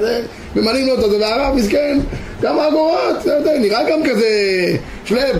[0.00, 0.22] זה,
[0.56, 1.98] ממלאים לו את זה, והרב מסכן,
[2.40, 3.26] כמה אגורות,
[3.60, 4.28] נראה גם כזה
[5.04, 5.36] שלפ.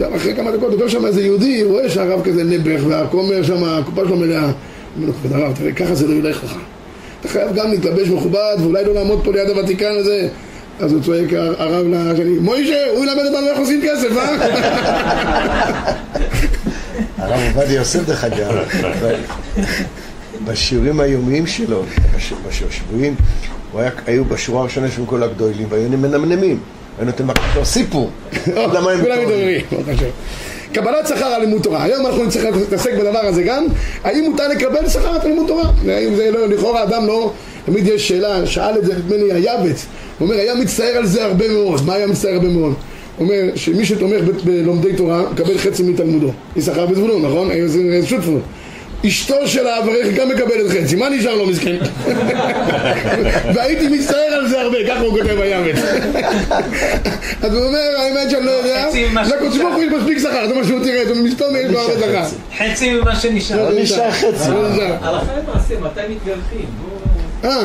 [0.00, 3.64] גם אחרי כמה דקות עובר שם איזה יהודי, הוא רואה שהרב כזה נעבך והכומר שם,
[3.64, 4.50] הקופה שלו מלאה.
[4.96, 6.56] אומר לו, כבוד הרב, תראה, ככה זה לא ילך לך.
[7.24, 10.28] אתה חייב גם להתלבש מכובד, ואולי לא לעמוד פה ליד הוותיקן הזה.
[10.80, 14.36] אז הוא צועק הרב לשני, מוישה, הוא ילמד אותנו איך עושים כסף, אה?
[17.18, 18.54] הרב עובדיה יוסף דרך אגב,
[20.44, 21.82] בשיעורים היומיים שלו,
[22.16, 22.32] בש-
[22.68, 23.14] בשבועים,
[24.06, 26.58] היו בשורה הראשונה של כל הגדולים, והיו מנמנמים.
[26.98, 28.10] היו נותן מקום סיפור.
[28.74, 29.60] למה הם מתעוררים?
[30.74, 31.82] קבלת שכר על לימוד תורה.
[31.82, 33.66] היום אנחנו נצטרך להתעסק בדבר הזה גם.
[34.04, 35.70] האם מותר לקבל שכר על לימוד תורה?
[35.88, 37.32] האם זה לא, לכאורה אדם לא...
[37.66, 39.86] תמיד יש שאלה, שאל את זה נדמה לי היעבץ.
[40.18, 41.86] הוא אומר, היה מצטער על זה הרבה מאוד.
[41.86, 42.74] מה היה מצטער הרבה מאוד?
[43.18, 46.30] הוא אומר שמי שתומך בלומדי תורה, מקבל חצי מתלמודו.
[46.56, 47.50] יששכר וזבולון, נכון?
[47.50, 48.42] היו זה שותפות.
[49.06, 51.76] אשתו של האברך גם מקבלת חצי, מה נשאר לו מסכן?
[53.54, 55.78] והייתי מצטער על זה הרבה, ככה הוא כותב היעבץ.
[57.42, 59.62] אז הוא אומר, האמת שאני לא יודע, שנשאר.
[59.62, 62.24] ברוך הוא יש מספיק שכר, זה מה שהוא תראה, הוא מסתום יש לו הרבה שכר.
[62.58, 63.70] חצי ממה שנשאר.
[63.70, 64.28] לא נשאר חצי.
[64.34, 64.96] נשאר.
[65.02, 66.66] הלכה למעשה, מתי מתגלחים?
[67.44, 67.62] אה,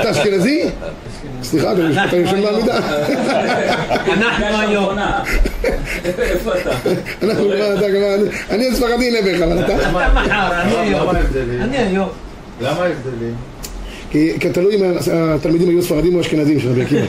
[0.00, 0.62] אתה אשכנזי?
[1.42, 2.78] סליחה, אתה- יושב בעמידה.
[4.12, 4.98] אנחנו היום.
[6.18, 6.70] איפה אתה?
[7.22, 8.14] אנחנו כבר, אתה כבר,
[8.50, 9.76] אני ספרדי נעבך, אבל אתה...
[9.76, 11.00] אתה מחר, אני היום.
[11.02, 11.60] למה ההבדלים?
[11.62, 12.08] אני היום.
[12.60, 13.34] למה ההבדלים?
[14.10, 17.06] כי תלוי אם התלמידים היו ספרדים או אשכנזים של רבי עקיבא.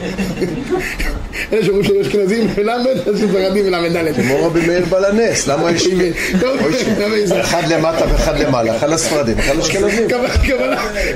[1.52, 4.14] אלה שאומרים שהיו אשכנזים מלמד, אז ספרדים מל"ד.
[4.14, 7.40] כמו רבי מאיר בעל הנס, למה יש יש זה?
[7.40, 10.08] אחד למטה ואחד למעלה, אחד לספרדים, אחד לאשכנזים.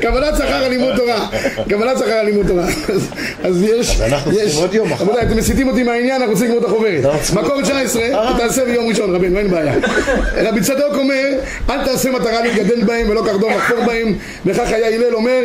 [0.01, 1.29] קבלת- שכר על לימוד תורה,
[1.69, 2.65] קבלת שכר על לימוד תורה.
[3.45, 5.05] אז- יש, אז אנחנו יש, צריכים עוד יום מחר.
[5.05, 7.05] רבותיי, אתם מסיתים אותי מהעניין, אנחנו רוצים לגמור את החוברת.
[7.35, 8.03] מקור 19,
[8.39, 9.75] תעשה ביום ראשון, רבינו, אין בעיה.
[10.37, 11.25] רבי צדוק אומר,
[11.71, 14.15] אל תעשה מטרה להתגדל בהם ולא קרדום לחפור בהם,
[14.47, 15.41] וכך היה הלל אומר,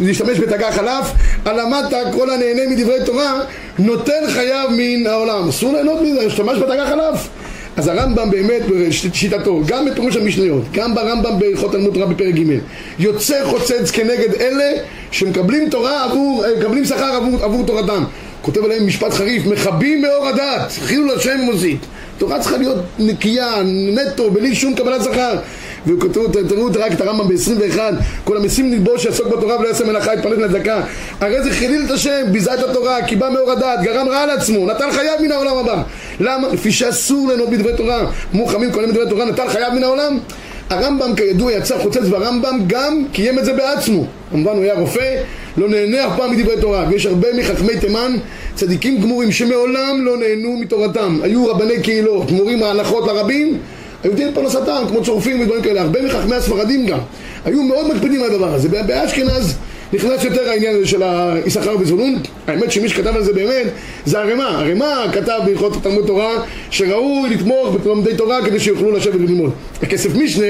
[0.00, 1.10] להשתמש בתגה חלף,
[1.58, 3.40] המטה כל הנהנה מדברי תורה,
[3.78, 5.48] נוטל חייו מן העולם.
[5.48, 7.28] אסור ליהנות מזה, השתמש בתגה חלף.
[7.76, 12.58] אז הרמב"ם באמת בשיטתו, גם בפירוש המשניות, גם ברמב"ם בהלכות תלמוד תורה בפרק ג'
[12.98, 14.72] יוצא חוצץ כנגד אלה
[15.10, 18.04] שמקבלים תורה עבור, אה, מקבלים שכר עבור, עבור תורתם.
[18.42, 21.78] כותב עליהם משפט חריף, מכבים מאור הדת, חילול השם מוסיף.
[22.18, 25.36] תורה צריכה להיות נקייה, נטו, בלי שום קבלת שכר.
[25.86, 27.78] וכתבו, תראו רק את הרמב"ם ב-21,
[28.24, 30.80] כל המשים ליבו שיעסוק בתורה ולא יעשה מלאכה יתפרנס לצדקה.
[31.20, 34.92] הרי זה חיליל את השם, ביזה את התורה, קיבה מאור הדת, גרם רע לעצמו, נטל
[34.92, 35.82] חייו מן העולם הבא.
[36.20, 36.48] למה?
[36.48, 38.06] לפי שאסור ליהנות בדברי תורה.
[38.32, 40.18] מוחמים כהנים בדברי תורה, נטל חייו מן העולם.
[40.70, 44.06] הרמב"ם כידוע יצא חוצץ והרמב"ם גם קיים את זה בעצמו.
[44.30, 45.22] כמובן הוא היה רופא,
[45.56, 46.86] לא נהנה אף פעם מדברי תורה.
[46.90, 48.16] ויש הרבה מחכמי תימן,
[48.54, 51.18] צדיקים גמורים שמעולם לא נהנו מתורתם.
[51.22, 53.58] היו רבני קהילות, מורים ההלכות לרבים,
[54.04, 55.80] היו את פרנסתם, כמו צורפים ודברים כאלה.
[55.80, 56.98] הרבה מחכמי הספרדים גם.
[57.44, 58.68] היו מאוד מקפידים על הדבר הזה.
[58.68, 59.56] באשכנז
[59.92, 61.02] נכנס יותר העניין הזה של
[61.46, 62.14] יששכר וזבולון.
[62.46, 63.66] האמת שמי שכתב על זה באמת
[64.06, 64.42] זה הרמ"א.
[64.42, 66.32] הרמ"א כתב בהלכות תלמוד תורה
[66.70, 69.50] שראוי לתמוך בתלמודי תורה כדי שיוכלו לשבת וללמוד.
[69.82, 70.46] הכסף משנה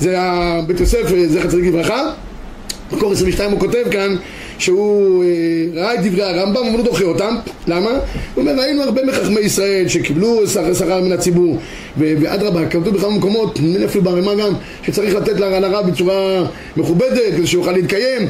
[0.00, 2.12] זה הבית יוסף, זכר צדיק לברכה.
[2.92, 4.16] מקור 22 הוא כותב כאן
[4.58, 5.28] שהוא אה,
[5.74, 7.34] ראה את דברי הרמב"ם אבל הוא דוחה אותם,
[7.66, 7.90] למה?
[7.90, 7.98] הוא
[8.36, 11.58] אומר ראינו הרבה מחכמי ישראל שקיבלו שכר מן הציבור
[11.98, 14.52] ואדרבה, כתוב בכמה מקומות, נדמה אפילו ברמה גם
[14.82, 16.44] שצריך לתת לרב בצורה
[16.76, 18.28] מכובדת כדי שיוכל להתקיים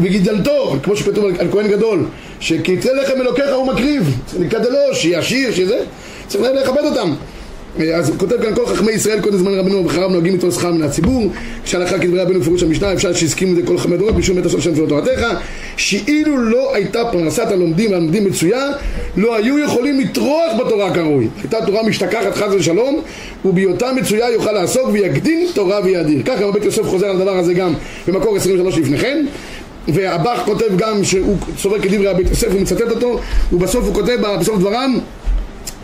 [0.00, 2.04] וגידלתו, כמו שכתוב על, כהן גדול
[2.40, 5.78] שכי יצא לחם אלוקיך הוא מקריב, נקדלו, שיהיה עשיר, שזה
[6.28, 7.14] צריך לכבד אותם
[7.94, 11.32] אז כותב כאן כל חכמי ישראל קודם זמן רבנו ובחריו נוהגים איתו שכר מן הציבור.
[11.64, 14.86] כשהלכה כדברי רבנו בפירוש המשנה אפשר שהסכימו לזה כל חכמי דורות משום מת השם שם
[14.86, 15.26] תורתך.
[15.76, 18.66] שאילו לא הייתה פרנסת הלומדים והלומדים מצויה
[19.16, 21.28] לא היו יכולים לטרוח בתורה כראוי.
[21.42, 23.00] הייתה תורה משתכחת חס ושלום
[23.44, 26.22] ובהיותה מצויה יוכל לעסוק ויקדים תורה ויאדיר.
[26.24, 27.74] ככה בית יוסף חוזר על הדבר הזה גם
[28.08, 29.18] במקור 23 לפניכם
[29.88, 33.20] והבח כותב גם שהוא סובר כדברי הבית יוסף הוא מצטט אותו
[33.52, 34.90] ובסוף הוא כותב בסוף דבריו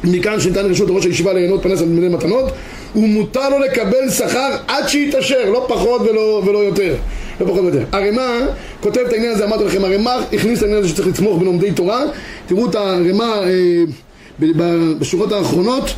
[0.06, 2.52] מכאן שניתן רשות לראש הישיבה ליהנות פנס על מיני מתנות
[2.96, 6.94] ומותר לו לקבל שכר עד שיתעשר, לא פחות ולא, ולא יותר
[7.40, 7.84] לא פחות ויותר.
[7.92, 8.46] הרמ"א
[8.80, 12.02] כותב את העניין הזה, אמרתי לכם, הרמ"א הכניס את העניין הזה שצריך לתמוך בלומדי תורה?
[12.46, 13.84] תראו את הרמ"א אה,
[14.98, 15.94] בשורות האחרונות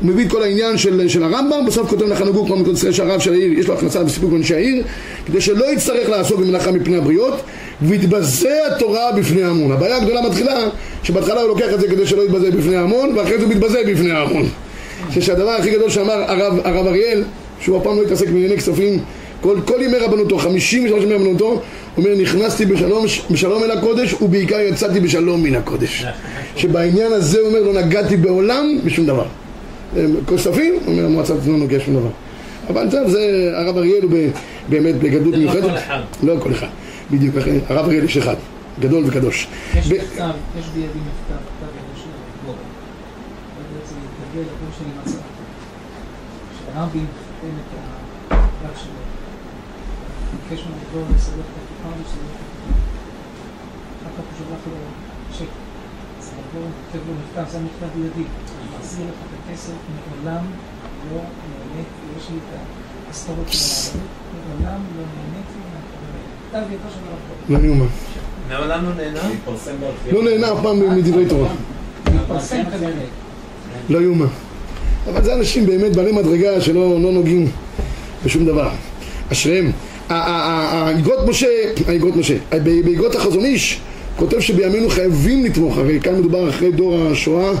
[0.00, 3.20] הוא מביא את כל העניין של, של הרמב"ם, בסוף כותב לך נגור כמו מקודש שהרב
[3.20, 4.84] של העיר, יש לו הכנסה וסיפוק מאנשי העיר,
[5.26, 7.34] כדי שלא יצטרך לעסוק במלאכה מפני הבריות,
[7.82, 9.72] ויתבזה התורה בפני ההמון.
[9.72, 10.68] הבעיה הגדולה מתחילה,
[11.02, 14.10] שבהתחלה הוא לוקח את זה כדי שלא יתבזה בפני ההמון, ואחרי זה הוא מתבזה בפני
[14.10, 14.48] ההמון.
[15.20, 17.24] שהדבר הכי גדול שאמר הרב, הרב אריאל,
[17.60, 18.98] שהוא אף פעם לא התעסק בענייני כספים,
[19.40, 21.60] כל, כל ימי רבנותו, 53 ימי רבנותו, הוא
[21.96, 26.04] אומר נכנסתי בשלום, בשלום אל הקודש ובעיקר יצאתי בשלום מן הקודש
[26.56, 29.24] שבעניין הזה הוא אומר לא נגעתי בעולם בשום דבר
[30.26, 32.08] כספים, הוא אומר המועצה לא נוגע שום דבר
[32.68, 34.10] אבל זה הרב אריאל הוא
[34.68, 36.00] באמת בגדלות לא מיוחדת כל אחד.
[36.22, 36.66] לא כל אחד,
[37.10, 37.34] בדיוק,
[37.68, 38.34] הרב אריאל יש אחד,
[38.80, 42.08] גדול וקדוש יש ב- מכתב, יש בידי מכתב, כתב ידו של
[42.46, 42.56] גורן.
[43.56, 45.18] זה בעצם מתגלגל לבן שלי מצא.
[46.58, 47.70] שהרבי מחתן את
[48.30, 48.92] הבת שלו.
[50.30, 52.78] ביקש ממנו לגבור לסדר את הכיפה ולסדר את הכיפה.
[54.02, 54.76] אחר כך הוא שלח לו
[55.38, 55.52] צ'ק.
[56.18, 58.26] אז הגורן כותב לו מכתב, זה המכתב בידי.
[58.28, 60.44] אני מחזיר לך את הכסף, מעולם
[61.12, 62.50] לא נהניתי, יש לי את
[63.06, 65.58] המשכורת של הרבנות, מעולם לא נהניתי
[67.48, 67.86] לא יאומן,
[68.48, 69.28] מעולם לא נהנה?
[69.28, 70.24] להתפרסם בארכיון.
[70.24, 71.48] לא נהנה אף פעם מדברי תורה.
[73.88, 74.26] לא יאומן
[75.08, 77.50] אבל זה אנשים באמת בעלי מדרגה שלא לא נוגעים
[78.24, 78.68] בשום דבר
[79.32, 79.72] אשריהם
[80.08, 81.46] האגרות משה,
[81.86, 82.34] האגרות משה,
[82.64, 83.80] באגרות החזון איש
[84.16, 87.52] כותב שבימינו חייבים לתמוך, הרי כאן מדובר אחרי דור השואה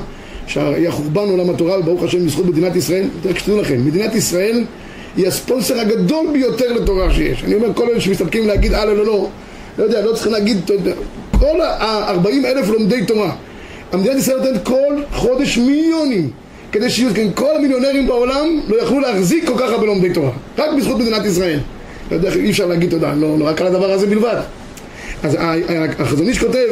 [0.46, 4.64] שהיה חורבן עולם התורה וברוך השם בזכות מדינת ישראל, רק שתדעו לכם, מדינת ישראל
[5.16, 7.44] היא הספונסר הגדול ביותר לתורה שיש.
[7.44, 9.28] אני אומר כל אלה שמסתפקים להגיד אה לא לא לא
[9.78, 10.70] לא יודע, לא צריכים להגיד
[11.38, 13.32] כל ה-40 אלף לומדי תורה.
[13.92, 16.30] המדינת ישראל נותנת כל חודש מיליונים
[16.72, 20.30] כדי שיהיו, כן, כל המיליונרים בעולם לא יכלו להחזיק כל כך הרבה לומדי תורה.
[20.58, 21.58] רק בזכות מדינת ישראל.
[22.10, 24.40] לא יודע, אי אפשר להגיד תודה, לא, לא רק על הדבר הזה בלבד.
[25.22, 25.36] אז
[25.98, 26.68] החזון איש כותב,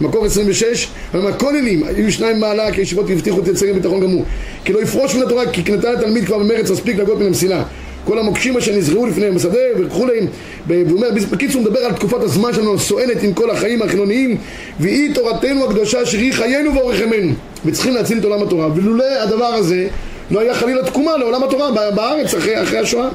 [0.00, 4.24] מקור 26, אבל מהכוללים, היו שניים מעלה, כי הישיבות הבטיחו את יצרים ביטחון גמור.
[4.64, 7.62] כי לא יפרוש מן התורה, כי קנתה לתלמיד כבר במרץ מספיק לגות מן המסילה.
[8.04, 10.20] כל המוקשים אשר נזרעו לפניהם בשדה וכולי,
[10.66, 14.36] והוא אומר, בקיצור הוא מדבר על תקופת הזמן שלנו הסואנת עם כל החיים החילוניים,
[14.80, 17.32] והיא תורתנו הקדושה אשר היא חיינו ואורך ימינו.
[17.64, 18.68] וצריכים להציל את עולם התורה.
[18.74, 19.88] ולולא הדבר הזה,
[20.30, 23.08] לא היה חלילה תקומה לעולם התורה בארץ אחרי, אחרי השואה.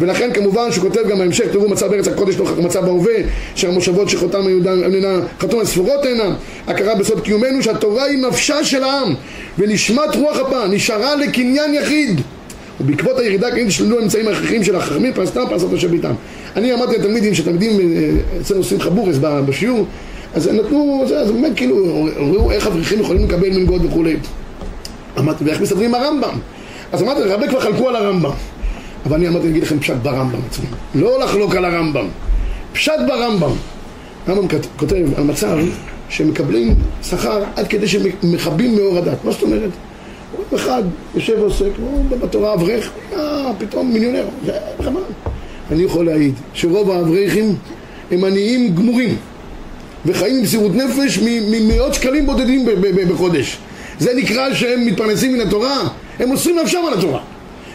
[0.00, 3.14] ולכן כמובן שהוא כותב גם בהמשך, תראו מצב בארץ הקודש לא מצב בהווה,
[3.54, 6.34] שהמושבות שחותם איננה, חתום הספורות אינם,
[6.66, 9.14] הכרה בסוד קיומנו שהתורה היא נפשה של העם,
[9.58, 12.20] ונשמת רוח אפה, נשארה לקניין יחיד.
[12.82, 16.14] ובעקבות הירידה כנראה נשללו האמצעים ההכרחיים של החכמים, פרנסתם, פרנסת אשר ביתם.
[16.56, 19.86] אני אמרתי לתלמידים, שתלמידים אה, אצלנו עושים חבורס בשיעור,
[20.34, 24.16] אז נתנו, אז באמת כאילו, ראו איך אברכים יכולים לקבל מלגות וכולי.
[25.18, 26.38] אמרתי, ואיך מסתדרים עם הרמב"ם?
[26.92, 28.30] אז אמרתי, הרבה כבר חלקו על הרמב"ם.
[29.06, 30.64] אבל אני אמרתי, אני אגיד לכם פשט ברמב"ם עצמו.
[30.94, 32.06] לא לחלוק על הרמב"ם.
[32.72, 33.52] פשט ברמב"ם.
[34.26, 35.58] הרמב"ם כותב על מצב
[36.08, 39.24] שמקבלים שכר עד כדי שמכבים מאור הדת.
[39.24, 39.70] מה זאת אומרת?
[40.54, 40.82] אחד
[41.14, 44.24] יושב ועוסק, הוא בתורה אברך, אה, פתאום מיליונר.
[44.46, 45.00] זה חבל.
[45.70, 47.56] אני יכול להעיד שרוב האברכים
[48.10, 49.16] הם עניים גמורים.
[50.06, 52.66] וחיים עם מסירות נפש ממאות שקלים בודדים
[53.10, 53.58] בחודש.
[53.98, 55.88] זה נקרא שהם מתפרנסים מן התורה?
[56.18, 57.20] הם מוסרים נפשם על התורה.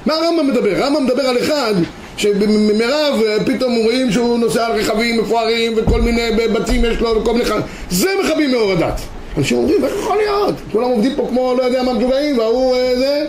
[0.06, 0.84] מה הרמב"ם מדבר?
[0.84, 1.74] הרמב"ם מדבר על אחד
[2.18, 7.46] שמרב פתאום רואים שהוא נוסע על רכבים מפוארים וכל מיני בתים יש לו וכל מיני.
[7.90, 9.02] זה מכבים מאור הדת.
[9.38, 10.56] אנשים אומרים, איך יכול להיות?
[10.72, 13.26] כולם עובדים פה כמו לא יודע מה משוגעים וההוא אה, זה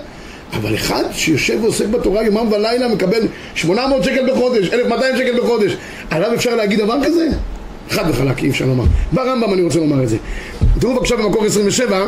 [0.52, 5.76] אבל אחד שיושב ועוסק בתורה יומם ולילה מקבל 800 שקל בחודש, 1200 שקל בחודש
[6.10, 7.28] עליו אפשר להגיד דבר כזה?
[7.90, 8.84] חד וחלק אי אפשר לומר.
[9.12, 10.16] ברמב"ם אני רוצה לומר את זה.
[10.80, 12.06] תראו בבקשה במקור 27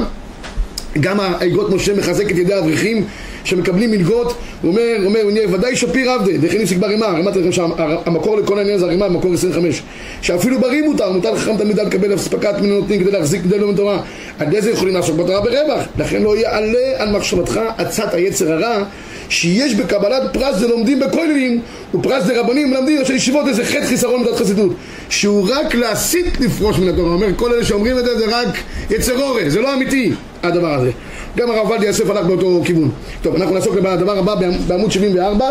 [1.00, 3.05] גם האגרות משה מחזק את ידי האברכים
[3.44, 7.53] שמקבלים מלגות, הוא אומר, הוא אומר, נהיה ודאי שפיר עבדה, דכן יפסיק ברימה, אמרתי לכם
[7.53, 9.83] שהמקור לכל העניין הזה הרימה, מקור 25,
[10.22, 14.00] שאפילו ברי מותר, מותר לחכם תלמיד לקבל אספקת מן הנותנים כדי להחזיק כדי ללמוד תורה,
[14.38, 18.85] עד איזה יכולים לעסוק בתורה ברווח, לכן לא יעלה על מחשבתך עצת היצר הרע
[19.29, 21.61] שיש בקבלת פרס ללומדים בכוללים
[21.94, 24.72] ופרס לרבנים מלמדים של ישיבות איזה חטא חיסרון בדת חסידות.
[25.09, 28.48] שהוא רק להסית לפרוש מן התורה, אומר כל אלה שאומרים את זה זה רק
[28.90, 30.90] יצר אורן, זה לא אמיתי הדבר הזה
[31.37, 32.90] גם הרב עובדיה יוסף הלך באותו כיוון.
[33.22, 34.35] טוב, אנחנו נעסוק בדבר הבא
[34.66, 35.46] בעמוד 74,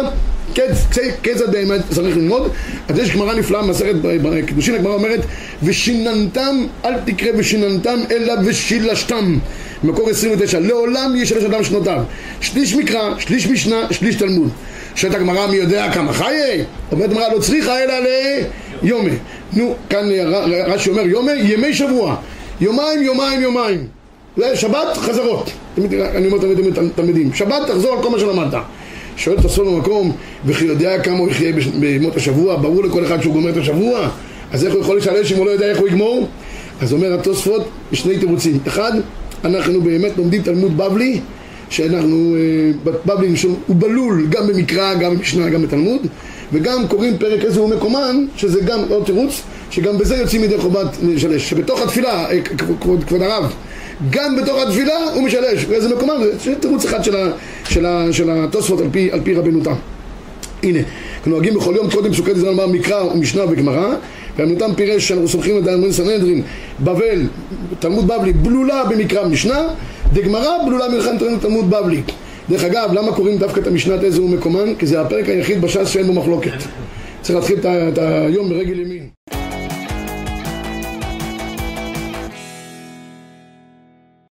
[1.24, 2.52] כיצד באמת צריך ללמוד.
[2.88, 3.94] אז יש גמרא נפלאה במסכת
[4.48, 5.20] קידושין, הגמרא אומרת
[5.64, 9.38] ושיננתם, אל תקרא ושיננתם אלא ושילשתם.
[9.84, 12.04] מקור 29, לעולם ישלש אדם שנותיו.
[12.42, 14.50] שליש מקרא, שליש משנה, שליש תלמוד.
[14.96, 16.66] שואלת הגמרא מי יודע כמה חיי?
[16.92, 17.94] אומרת הגמרא לא צריכה אלא
[18.84, 19.12] ליומי.
[19.54, 20.10] נו, כאן
[20.68, 22.16] רש"י אומר יומי, ימי שבוע.
[22.62, 23.99] יומיים, יומיים, יומיים.
[24.54, 25.52] שבת, חזרות.
[25.78, 28.62] אני אומר תמיד תלמידים, שבת תחזור על כל מה שלמדת.
[29.18, 33.34] שואל את הסוף במקום, וכי יודע כמה הוא יחיה בימות השבוע, ברור לכל אחד שהוא
[33.34, 34.10] גומר את השבוע,
[34.52, 36.28] אז איך הוא יכול לשלש אם הוא לא יודע איך הוא יגמור?
[36.82, 38.60] אז אומר התוספות בשני תירוצים.
[38.68, 38.92] אחד,
[39.44, 41.20] אנחנו באמת לומדים תלמוד בבלי,
[41.70, 43.34] שאנחנו, אה, בבלי
[43.68, 46.02] הוא בלול גם במקרא, גם במשנה, גם בתלמוד,
[46.54, 50.88] וגם קוראים פרק איזה הוא מקומן, שזה גם עוד תירוץ, שגם בזה יוצאים מידי חובת
[51.04, 52.40] לשלש, שבתוך התפילה, אה,
[53.08, 53.54] כבוד הרב,
[54.10, 57.16] גם בתוך התפילה הוא משלש, ואיזה מקומם זה תירוץ אחד של,
[57.70, 59.74] של, של התוספות על פי, על פי רבנותם.
[60.64, 60.80] הנה,
[61.26, 63.96] נוהגים בכל יום קודם פסוקי דזמן לומר מקרא ומשנה וגמרא
[64.40, 66.42] רבנותם פירש שאנחנו סומכים את דיינים סנהדרין,
[66.80, 67.28] בבל,
[67.80, 69.68] תלמוד בבלי, בלולה במקרא ומשנה,
[70.14, 72.02] דגמרא בלולה מלחמת תלמוד בבלי.
[72.50, 74.76] דרך אגב, למה קוראים דווקא את המשנת איזה הוא מקומן?
[74.76, 76.52] כי זה הפרק היחיד בש"ס שאין בו מחלוקת.
[77.22, 79.39] צריך להתחיל את היום ברגל ימין.